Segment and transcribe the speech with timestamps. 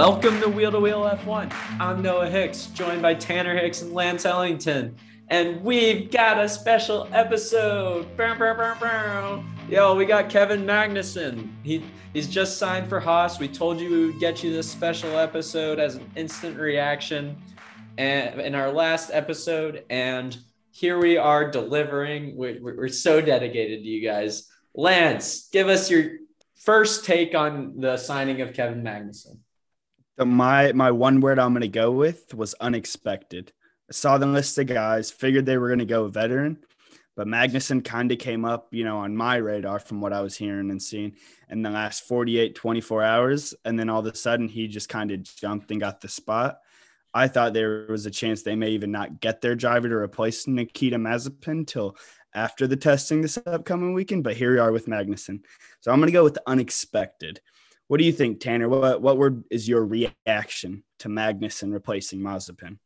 [0.00, 1.52] Welcome to Wheel to Wheel F1.
[1.78, 4.96] I'm Noah Hicks, joined by Tanner Hicks and Lance Ellington.
[5.28, 8.06] And we've got a special episode.
[9.68, 11.50] Yo, we got Kevin Magnussen.
[11.62, 11.84] He
[12.14, 13.38] he's just signed for Haas.
[13.38, 17.36] We told you we would get you this special episode as an instant reaction
[17.98, 20.34] and in our last episode, and
[20.70, 22.38] here we are delivering.
[22.38, 24.48] We're, we're so dedicated to you guys.
[24.74, 26.12] Lance, give us your
[26.54, 29.39] first take on the signing of Kevin Magnussen.
[30.18, 33.52] My my one word I'm going to go with was unexpected.
[33.88, 36.58] I saw the list of guys, figured they were going to go veteran,
[37.16, 40.36] but Magnussen kind of came up, you know, on my radar from what I was
[40.36, 41.16] hearing and seeing
[41.50, 43.54] in the last 48, 24 hours.
[43.64, 46.60] And then all of a sudden he just kind of jumped and got the spot.
[47.12, 50.46] I thought there was a chance they may even not get their driver to replace
[50.46, 51.96] Nikita Mazepin till
[52.32, 54.22] after the testing this upcoming weekend.
[54.22, 55.40] But here we are with Magnussen.
[55.80, 57.40] So I'm going to go with the unexpected.
[57.90, 58.68] What do you think, Tanner?
[58.68, 62.78] What what word is your reaction to Magnussen replacing Mazepin?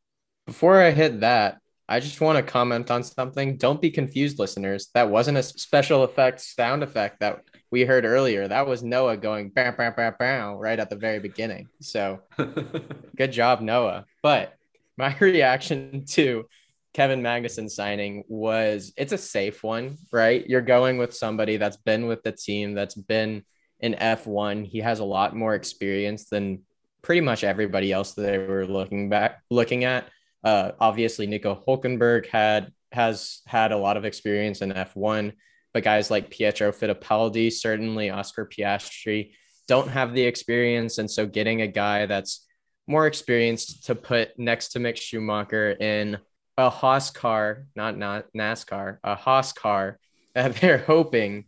[0.47, 3.59] Before I hit that, I just want to comment on something.
[3.59, 4.89] Don't be confused, listeners.
[4.95, 8.49] That wasn't a special effects sound effect that we heard earlier.
[8.49, 11.69] That was Noah going bam, bam, bam, bam right at the very beginning.
[11.83, 12.21] So
[13.15, 14.07] good job, Noah.
[14.23, 14.55] But
[14.97, 16.47] my reaction to
[16.95, 20.49] Kevin Magnussen signing was it's a safe one, right?
[20.49, 23.45] You're going with somebody that's been with the team, that's been
[23.85, 24.67] in F1.
[24.67, 26.63] He has a lot more experience than
[27.03, 30.09] pretty much everybody else that they were looking back looking at.
[30.43, 35.35] Uh, obviously, Nico Hulkenberg had has had a lot of experience in F1,
[35.75, 39.33] but guys like Pietro Fittipaldi, certainly Oscar Piastri,
[39.69, 42.47] don't have the experience, and so getting a guy that's
[42.87, 46.17] more experienced to put next to Mick Schumacher in
[46.57, 49.99] a Haas car, not not NASCAR, a Haas car
[50.35, 51.45] that they're hoping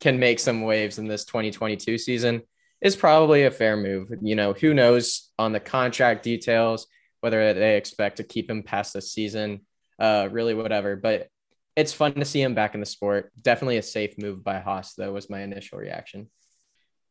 [0.00, 2.42] can make some waves in this 2022 season
[2.80, 4.10] is probably a fair move.
[4.22, 6.86] You know, who knows on the contract details
[7.20, 9.62] whether they expect to keep him past the season,
[9.98, 10.94] uh, really whatever.
[10.94, 11.28] But
[11.74, 13.32] it's fun to see him back in the sport.
[13.40, 16.28] Definitely a safe move by Haas, though, was my initial reaction.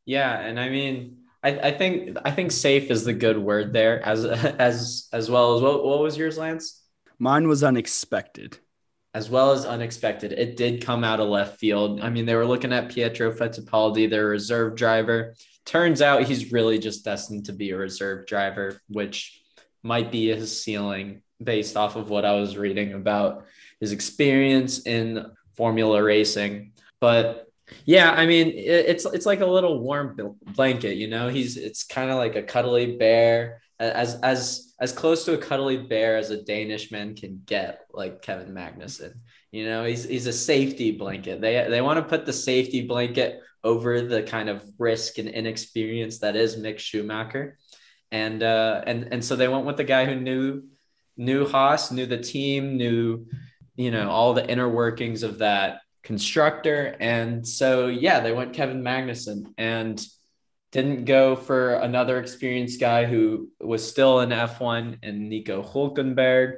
[0.05, 4.05] Yeah, and I mean, I, I think I think safe is the good word there,
[4.05, 6.81] as as as well as what what was yours, Lance?
[7.19, 8.59] Mine was unexpected.
[9.17, 10.31] As well as unexpected.
[10.31, 12.01] It did come out of left field.
[12.01, 15.33] I mean, they were looking at Pietro Fittipaldi, their reserve driver.
[15.65, 19.41] Turns out he's really just destined to be a reserve driver, which
[19.81, 23.45] might be his ceiling based off of what I was reading about
[23.79, 25.25] his experience in
[25.55, 26.73] Formula racing.
[27.01, 27.47] But
[27.85, 31.27] yeah, I mean, it's it's like a little warm blanket, you know.
[31.27, 35.77] He's it's kind of like a cuddly bear, as as as close to a cuddly
[35.77, 39.13] bear as a Danish man can get, like Kevin Magnussen.
[39.51, 41.41] You know, he's he's a safety blanket.
[41.41, 46.19] They they want to put the safety blanket over the kind of risk and inexperience
[46.19, 47.57] that is Mick Schumacher
[48.11, 50.63] and uh, and and so they went with the guy who knew
[51.17, 53.25] knew Haas, knew the team, knew
[53.75, 58.81] you know all the inner workings of that constructor, and so yeah, they went Kevin
[58.81, 60.03] Magnussen and
[60.71, 66.57] didn't go for another experienced guy who was still in F1 and Nico Hulkenberg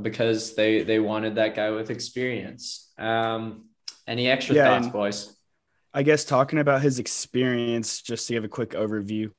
[0.00, 2.92] because they they wanted that guy with experience.
[2.98, 3.66] Um,
[4.06, 5.36] any extra yeah, thoughts, boys?
[5.92, 9.30] I guess talking about his experience, just to give a quick overview,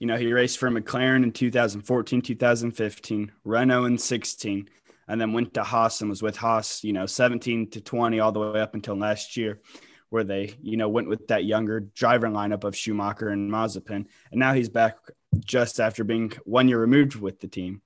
[0.00, 4.68] you know, he raced for McLaren in 2014, 2015, Renault in 16,
[5.08, 8.32] and then went to Haas and was with Haas, you know, 17 to 20 all
[8.32, 9.60] the way up until last year,
[10.10, 14.06] where they, you know, went with that younger driver lineup of Schumacher and Mazepin.
[14.30, 14.96] And now he's back
[15.44, 17.82] just after being one year removed with the team.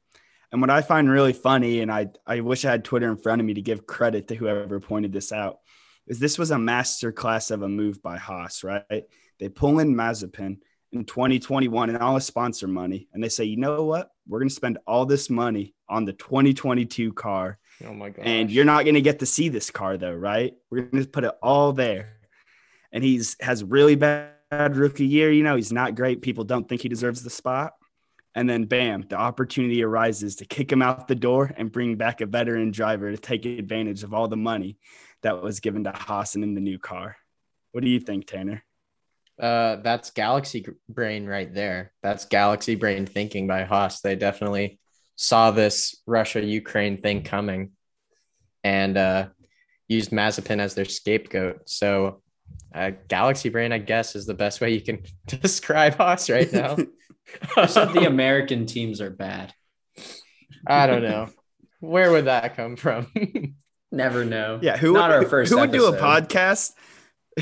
[0.51, 3.41] And what I find really funny, and I, I wish I had Twitter in front
[3.41, 5.59] of me to give credit to whoever pointed this out,
[6.07, 9.05] is this was a master class of a move by Haas, right?
[9.39, 10.59] They pull in Mazepin–
[10.95, 14.49] in 2021 and all the sponsor money and they say you know what we're going
[14.49, 18.85] to spend all this money on the 2022 car oh my god and you're not
[18.85, 20.55] going to get to see this car though right?
[20.71, 22.17] We're going to put it all there.
[22.93, 25.57] And he's has really bad rookie year you know?
[25.57, 26.23] He's not great.
[26.23, 27.75] People don't think he deserves the spot.
[28.37, 32.21] And then bam the opportunity arises to kick him out the door and bring back
[32.21, 34.79] a veteran driver to take advantage of all the money
[35.23, 37.17] that was given to Haas in the new car.
[37.73, 38.65] What do you think tanner?
[39.41, 41.93] Uh, that's galaxy brain right there.
[42.03, 44.01] That's galaxy brain thinking by Haas.
[44.01, 44.79] They definitely
[45.17, 47.71] saw this Russia Ukraine thing coming
[48.63, 49.27] and uh,
[49.89, 51.69] used Mazepin as their scapegoat.
[51.69, 52.23] So,
[52.75, 56.77] uh, galaxy brain, I guess, is the best way you can describe us right now.
[57.67, 59.53] said the American teams are bad?
[60.67, 61.29] I don't know.
[61.81, 63.13] Where would that come from?
[63.93, 64.59] Never know.
[64.63, 66.73] Yeah, who Not would, our first who would do a podcast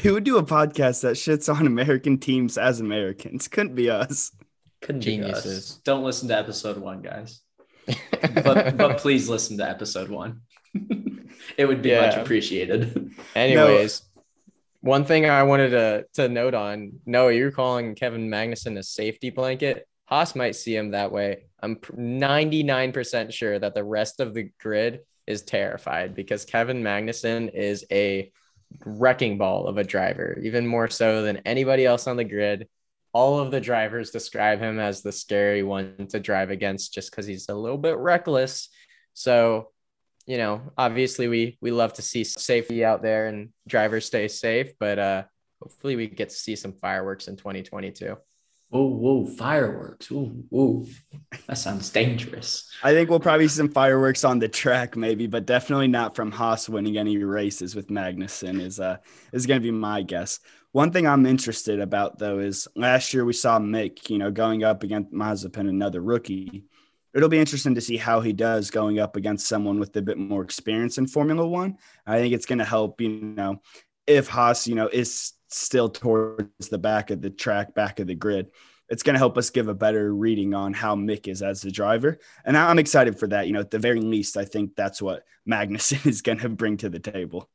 [0.03, 3.49] who would do a podcast that shits on American teams as Americans?
[3.49, 4.33] Couldn't be us.
[4.81, 5.43] Couldn't be us.
[5.45, 5.81] Geniuses.
[5.85, 7.41] Don't listen to episode one, guys.
[7.87, 10.43] But but please listen to episode one.
[11.57, 13.13] it would be much appreciated.
[13.35, 14.03] Anyways,
[14.81, 19.31] one thing I wanted to to note on Noah, you're calling Kevin Magnussen a safety
[19.31, 19.87] blanket.
[20.07, 21.47] Haas might see him that way.
[21.63, 27.87] I'm 99% sure that the rest of the grid is terrified because Kevin Magnussen is
[27.91, 28.31] a
[28.85, 32.69] wrecking ball of a driver, even more so than anybody else on the grid.
[33.13, 37.27] All of the drivers describe him as the scary one to drive against just because
[37.27, 38.69] he's a little bit reckless.
[39.15, 39.69] So
[40.27, 44.73] you know, obviously we we love to see safety out there and drivers stay safe,
[44.79, 45.25] but uh
[45.61, 48.17] hopefully we get to see some fireworks in 2022.
[48.73, 50.11] Whoa, whoa, fireworks.
[50.11, 50.87] Ooh, ooh.
[51.47, 52.71] That sounds dangerous.
[52.83, 56.31] I think we'll probably see some fireworks on the track, maybe, but definitely not from
[56.33, 58.61] Haas winning any races with Magnussen.
[58.61, 58.97] Is uh
[59.33, 60.41] is going to be my guess.
[60.73, 64.65] One thing I'm interested about though is last year we saw Mick, you know, going
[64.65, 66.65] up against Mazepin, another rookie.
[67.15, 70.17] It'll be interesting to see how he does going up against someone with a bit
[70.17, 71.77] more experience in Formula One.
[72.07, 73.61] I think it's going to help, you know,
[74.07, 78.15] if Haas, you know, is still towards the back of the track, back of the
[78.15, 78.51] grid
[78.93, 81.71] it's going to help us give a better reading on how Mick is as a
[81.71, 82.19] driver.
[82.45, 83.47] And I'm excited for that.
[83.47, 86.77] You know, at the very least, I think that's what Magnussen is going to bring
[86.77, 87.49] to the table.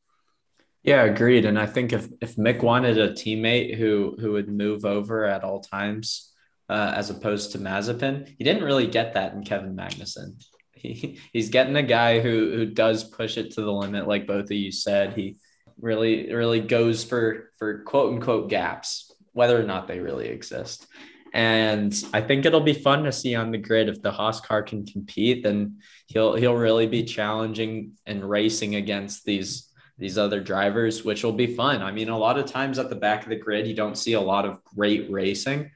[0.88, 1.44] Yeah, agreed.
[1.44, 5.44] And I think if if Mick wanted a teammate who who would move over at
[5.44, 6.32] all times,
[6.70, 10.42] uh, as opposed to Mazepin, he didn't really get that in Kevin Magnussen.
[10.72, 14.46] He he's getting a guy who who does push it to the limit, like both
[14.46, 15.12] of you said.
[15.12, 15.36] He
[15.78, 20.88] really really goes for for quote unquote gaps, whether or not they really exist.
[21.34, 24.64] And I think it'll be fun to see on the grid if the Haas car
[24.64, 31.04] can compete, then he'll he'll really be challenging and racing against these these other drivers,
[31.04, 31.82] which will be fun.
[31.82, 34.14] I mean, a lot of times at the back of the grid, you don't see
[34.14, 35.72] a lot of great racing,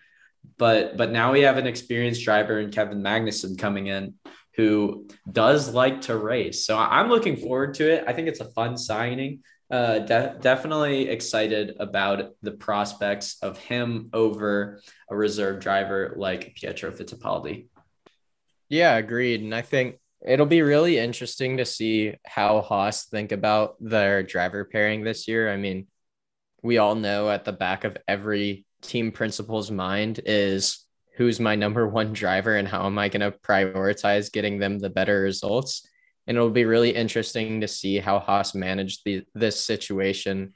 [0.58, 4.16] but but now we have an experienced driver in Kevin Magnussen coming in
[4.56, 6.66] who does like to race.
[6.66, 8.04] So I'm looking forward to it.
[8.06, 9.44] I think it's a fun signing.
[9.72, 16.92] Uh, de- definitely excited about the prospects of him over a reserve driver like Pietro
[16.92, 17.68] Fittipaldi.
[18.68, 19.42] Yeah, agreed.
[19.42, 24.66] And I think it'll be really interesting to see how Haas think about their driver
[24.66, 25.52] pairing this year.
[25.52, 25.88] I mean,
[26.62, 30.86] we all know at the back of every team principal's mind is
[31.16, 34.90] who's my number one driver and how am I going to prioritize getting them the
[34.90, 35.88] better results.
[36.28, 40.54] And it'll be really interesting to see how Haas managed the this situation,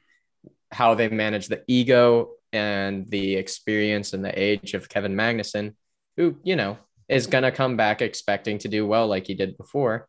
[0.71, 5.73] how they manage the ego and the experience and the age of Kevin Magnussen,
[6.17, 6.77] who, you know,
[7.07, 10.07] is going to come back expecting to do well like he did before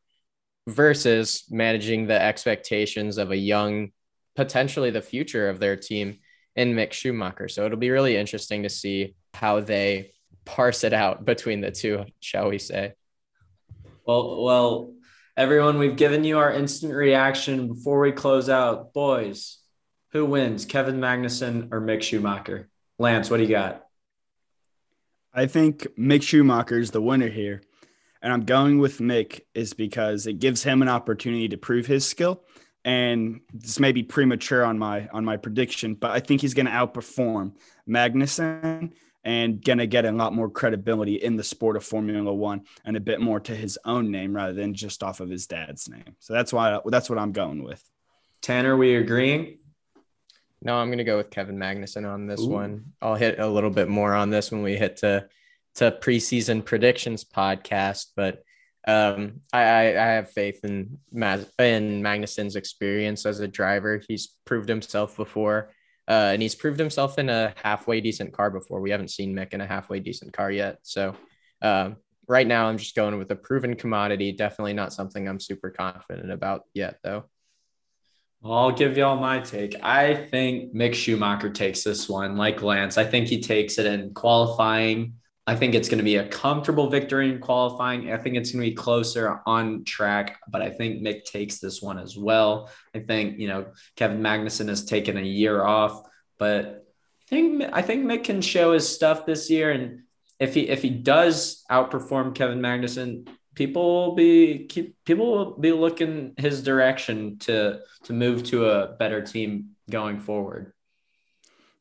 [0.67, 3.91] versus managing the expectations of a young,
[4.35, 6.19] potentially the future of their team
[6.57, 7.49] in Mick Schumacher.
[7.49, 10.13] So it'll be really interesting to see how they
[10.45, 12.95] parse it out between the two, shall we say.
[14.07, 14.95] Well, well,
[15.37, 18.93] everyone, we've given you our instant reaction before we close out.
[18.93, 19.59] Boys,
[20.13, 22.69] who wins, Kevin Magnussen or Mick Schumacher?
[22.99, 23.86] Lance, what do you got?
[25.37, 27.63] I think Mick Schumacher is the winner here.
[28.23, 32.07] And I'm going with Mick is because it gives him an opportunity to prove his
[32.07, 32.43] skill.
[32.87, 36.67] And this may be premature on my on my prediction, but I think he's going
[36.67, 37.53] to outperform
[37.89, 38.93] Magnussen
[39.25, 42.97] and going to get a lot more credibility in the sport of Formula One and
[42.97, 46.17] a bit more to his own name rather than just off of his dad's name.
[46.21, 47.83] So that's why that's what I'm going with.
[48.41, 49.59] Tanner, we agreeing?
[50.67, 52.49] No, I'm going to go with Kevin Magnussen on this Ooh.
[52.49, 52.87] one.
[53.01, 55.29] I'll hit a little bit more on this when we hit to
[55.77, 58.43] to preseason predictions podcast, but
[58.89, 64.03] um, I, I, I have faith in in Magnussen's experience as a driver.
[64.09, 65.71] He's proved himself before,
[66.09, 68.81] uh, and he's proved himself in a halfway decent car before.
[68.81, 71.15] We haven't seen Mick in a halfway decent car yet, so
[71.63, 71.95] um,
[72.27, 74.33] right now I'm just going with a proven commodity.
[74.33, 77.27] Definitely not something I'm super confident about yet, though.
[78.53, 79.77] I'll give y'all my take.
[79.83, 82.99] I think Mick Schumacher takes this one, like Lance.
[82.99, 85.15] I think he takes it in qualifying.
[85.47, 88.13] I think it's going to be a comfortable victory in qualifying.
[88.13, 91.81] I think it's going to be closer on track, but I think Mick takes this
[91.81, 92.71] one as well.
[92.95, 96.03] I think, you know, Kevin Magnussen has taken a year off,
[96.39, 96.85] but
[97.23, 100.03] I think I think Mick can show his stuff this year and
[100.39, 105.73] if he if he does outperform Kevin Magnussen, people will be keep, people will be
[105.73, 110.73] looking his direction to to move to a better team going forward.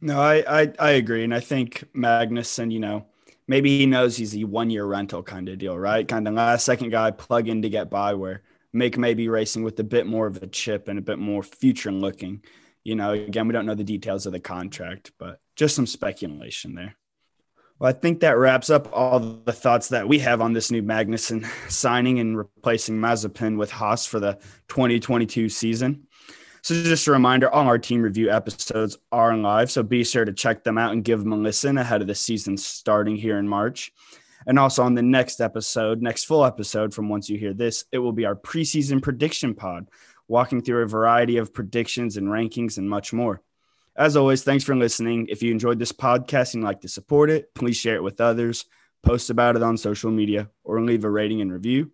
[0.01, 3.05] No, I, I I agree, and I think Magnussen, you know,
[3.47, 6.07] maybe he knows he's a one year rental kind of deal, right?
[6.07, 8.15] Kind of last second guy plug in to get by.
[8.15, 8.41] Where
[8.73, 11.91] make maybe racing with a bit more of a chip and a bit more future
[11.91, 12.43] looking.
[12.83, 16.75] You know, again, we don't know the details of the contract, but just some speculation
[16.75, 16.95] there.
[17.77, 20.81] Well, I think that wraps up all the thoughts that we have on this new
[20.81, 24.37] Magnussen signing and replacing Mazepin with Haas for the
[24.69, 26.07] 2022 season.
[26.61, 29.69] So, just a reminder all our team review episodes are live.
[29.69, 32.15] So, be sure to check them out and give them a listen ahead of the
[32.15, 33.91] season starting here in March.
[34.47, 37.97] And also on the next episode, next full episode from Once You Hear This, it
[37.97, 39.89] will be our preseason prediction pod,
[40.27, 43.41] walking through a variety of predictions and rankings and much more.
[43.97, 45.27] As always, thanks for listening.
[45.29, 48.65] If you enjoyed this podcast and like to support it, please share it with others,
[49.03, 51.91] post about it on social media, or leave a rating and review.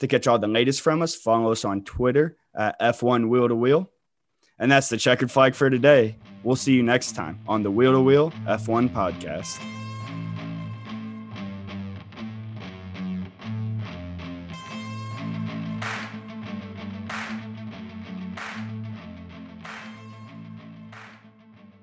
[0.00, 3.54] To catch all the latest from us, follow us on Twitter at F1 Wheel to
[3.54, 3.90] Wheel.
[4.58, 6.16] And that's the checkered flag for today.
[6.42, 9.83] We'll see you next time on the Wheel to Wheel F1 podcast.